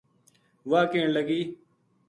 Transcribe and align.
واہ 0.69 0.89
کہن 0.91 1.07
لگی 1.15 1.41